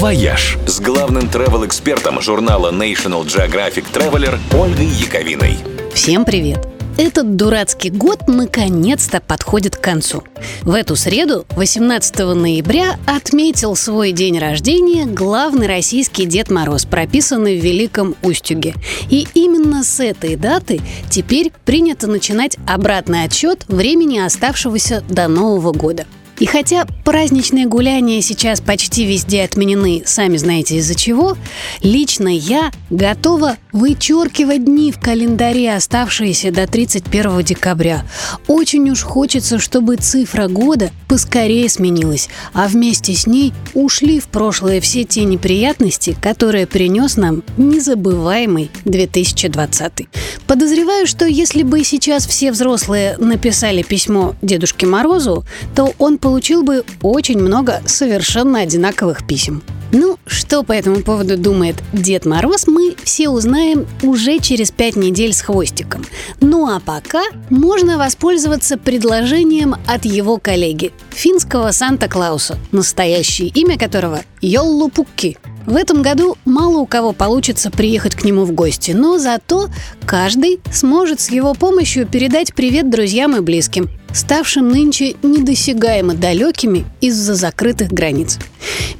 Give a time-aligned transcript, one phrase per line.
[0.00, 5.58] «Вояж» с главным travel-экспертом журнала National Geographic Traveler Ольгой Яковиной.
[5.92, 6.66] Всем привет!
[6.96, 10.24] Этот дурацкий год наконец-то подходит к концу.
[10.62, 17.62] В эту среду, 18 ноября, отметил свой день рождения главный российский Дед Мороз, прописанный в
[17.62, 18.76] Великом Устюге.
[19.10, 20.80] И именно с этой даты
[21.10, 26.06] теперь принято начинать обратный отсчет времени, оставшегося до Нового года–
[26.40, 31.36] и хотя праздничные гуляния сейчас почти везде отменены, сами знаете из-за чего,
[31.82, 38.04] лично я готова вычеркивать дни в календаре, оставшиеся до 31 декабря.
[38.46, 44.80] Очень уж хочется, чтобы цифра года поскорее сменилась, а вместе с ней ушли в прошлое
[44.80, 50.08] все те неприятности, которые принес нам незабываемый 2020.
[50.46, 56.84] Подозреваю, что если бы сейчас все взрослые написали письмо Дедушке Морозу, то он получил бы
[57.02, 59.62] очень много совершенно одинаковых писем.
[59.92, 65.32] Ну, что по этому поводу думает Дед Мороз, мы все узнаем уже через пять недель
[65.32, 66.04] с хвостиком.
[66.40, 74.88] Ну а пока можно воспользоваться предложением от его коллеги, финского Санта-Клауса, настоящее имя которого Йоллу
[74.88, 79.68] Пукки– в этом году мало у кого получится приехать к нему в гости, но зато
[80.06, 87.34] каждый сможет с его помощью передать привет друзьям и близким, ставшим нынче недосягаемо далекими из-за
[87.34, 88.38] закрытых границ.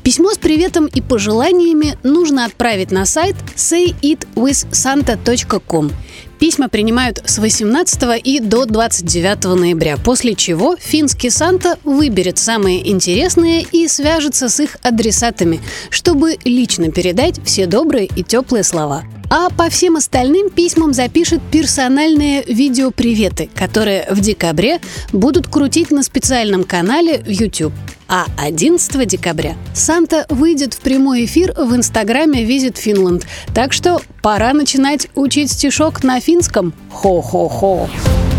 [0.02, 5.92] Письмо с приветом и пожеланиями нужно отправить на сайт sayitwithsanta.com.
[6.40, 13.66] Письма принимают с 18 и до 29 ноября, после чего финский Санта выберет самые интересные
[13.70, 19.04] и свяжется с их адресатами, чтобы лично передать все добрые и теплые слова.
[19.32, 24.80] А по всем остальным письмам запишет персональные видеоприветы, которые в декабре
[25.12, 27.72] будут крутить на специальном канале в YouTube.
[28.08, 33.24] А 11 декабря Санта выйдет в прямой эфир в инстаграме Visit Finland.
[33.54, 36.74] Так что пора начинать учить стишок на финском.
[36.90, 37.88] Хо-хо-хо.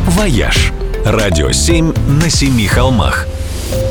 [0.08, 0.74] «Вояж»–
[1.06, 3.28] радио 7 на семи холмах.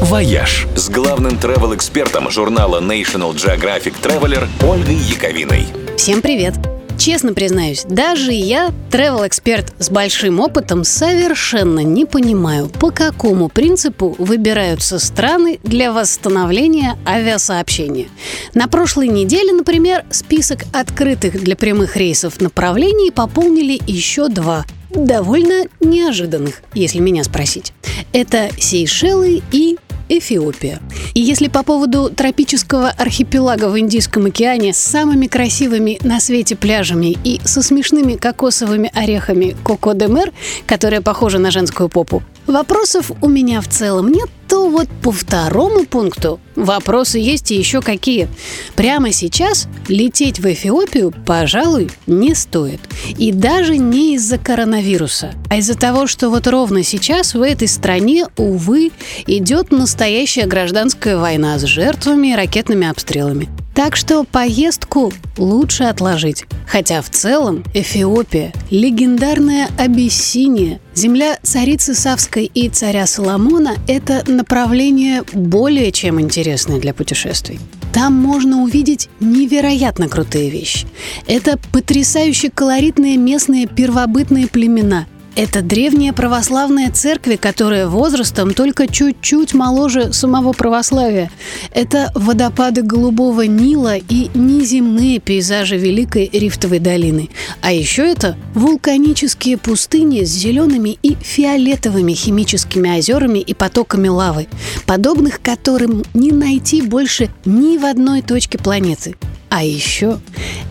[0.02, 5.66] «Вояж» с главным travel-экспертом журнала National Geographic Traveler Ольгой Яковиной.
[5.96, 6.56] Всем привет!
[7.00, 14.98] Честно признаюсь, даже я, travel-эксперт с большим опытом, совершенно не понимаю, по какому принципу выбираются
[14.98, 18.08] страны для восстановления авиасообщения.
[18.52, 26.62] На прошлой неделе, например, список открытых для прямых рейсов направлений пополнили еще два довольно неожиданных,
[26.74, 27.72] если меня спросить.
[28.12, 29.78] Это Сейшелы и
[30.10, 30.80] Эфиопия.
[31.14, 37.16] И если по поводу тропического архипелага в Индийском океане с самыми красивыми на свете пляжами
[37.24, 40.32] и со смешными кокосовыми орехами Коко де Мер,
[40.66, 45.84] которая похожа на женскую попу, вопросов у меня в целом нет, то вот по второму
[45.84, 48.28] пункту вопросы есть и еще какие.
[48.74, 52.80] Прямо сейчас лететь в Эфиопию, пожалуй, не стоит.
[53.16, 58.26] И даже не из-за коронавируса, а из-за того, что вот ровно сейчас в этой стране,
[58.36, 58.90] увы,
[59.26, 63.48] идет настоящая гражданская война с жертвами и ракетными обстрелами.
[63.82, 66.44] Так что поездку лучше отложить.
[66.66, 75.92] Хотя в целом Эфиопия, легендарная Абиссиния, земля царицы Савской и царя Соломона– это направление более
[75.92, 77.58] чем интересное для путешествий.
[77.94, 80.86] Там можно увидеть невероятно крутые вещи.
[81.26, 90.12] Это потрясающе колоритные местные первобытные племена– это древняя православная церковь, которая возрастом только чуть-чуть моложе
[90.12, 91.30] самого православия.
[91.72, 97.30] Это водопады Голубого Нила и неземные пейзажи Великой Рифтовой долины.
[97.62, 104.48] А еще это вулканические пустыни с зелеными и фиолетовыми химическими озерами и потоками лавы,
[104.86, 109.16] подобных которым не найти больше ни в одной точке планеты.
[109.50, 110.20] А еще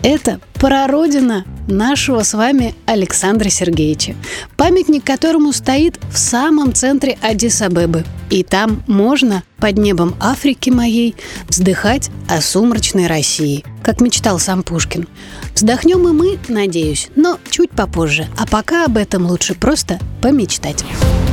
[0.02, 4.14] это прародина нашего с вами Александра Сергеевича,
[4.56, 8.06] памятник которому стоит в самом центре Адис-Абебы.
[8.30, 11.14] И там можно под небом Африки моей
[11.46, 15.06] вздыхать о сумрачной России, как мечтал сам Пушкин.
[15.54, 18.28] Вздохнем и мы, надеюсь, но чуть попозже.
[18.38, 20.84] А пока об этом лучше просто помечтать.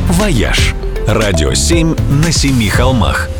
[0.09, 0.75] «Вояж»–
[1.07, 3.29] радио 7 на семи холмах–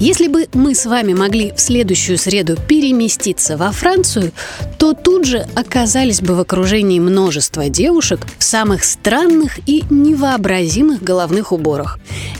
[0.00, 4.32] Если бы мы с вами могли в следующую среду переместиться во Францию,
[4.78, 11.52] то тут же оказались бы в окружении множества девушек в самых странных и невообразимых головных
[11.52, 11.98] уборах.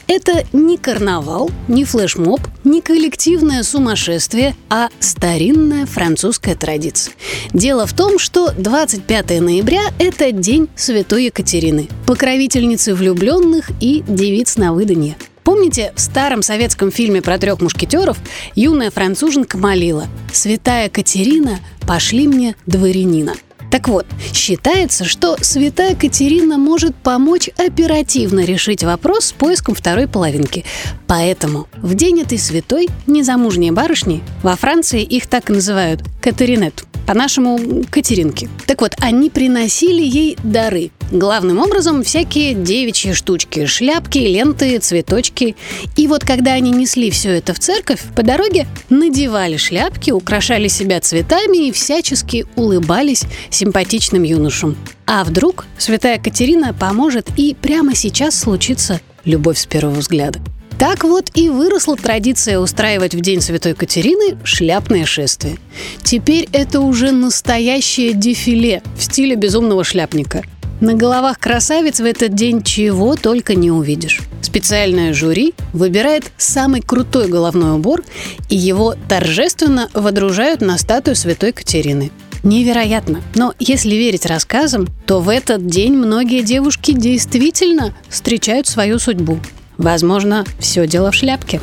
[0.08, 7.14] Это не карнавал, не флешмоб, не коллективное сумасшествие, а старинная французская традиция.
[7.52, 14.74] Дело в том, что 25 ноября– это День Святой Екатерины, покровительницы влюбленных и девиц на
[14.74, 15.16] выданье.
[15.44, 18.18] Помните, в старом советском фильме про трех мушкетеров
[18.54, 23.34] юная француженка молила «Святая Катерина, пошли мне дворянина».
[23.70, 30.64] Так вот, считается, что святая Катерина может помочь оперативно решить вопрос с поиском второй половинки.
[31.08, 37.84] Поэтому в день этой святой незамужние барышни, во Франции их так и называют– Катеринет, по-нашему
[37.90, 38.48] Катеринки.
[38.66, 40.90] Так вот, они приносили ей дары.
[41.10, 45.54] Главным образом всякие девичьи штучки, шляпки, ленты, цветочки.
[45.96, 51.00] И вот когда они несли все это в церковь, по дороге надевали шляпки, украшали себя
[51.00, 54.76] цветами и всячески улыбались симпатичным юношам.
[55.06, 60.40] А вдруг святая Катерина поможет и прямо сейчас случится любовь с первого взгляда.
[60.78, 65.56] Так вот и выросла традиция устраивать в День Святой Катерины шляпное шествие.
[66.02, 70.42] Теперь это уже настоящее дефиле в стиле безумного шляпника.
[70.80, 74.20] На головах красавиц в этот день чего только не увидишь.
[74.42, 78.04] Специальное жюри выбирает самый крутой головной убор,
[78.50, 82.10] и его торжественно водружают на статую Святой Катерины.
[82.42, 83.22] Невероятно.
[83.34, 89.38] Но если верить рассказам, то в этот день многие девушки действительно встречают свою судьбу.
[89.78, 91.60] Возможно, все дело в шляпке.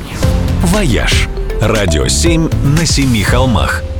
[0.64, 1.28] «Вояж»–
[1.60, 3.82] радио 7 на семи холмах–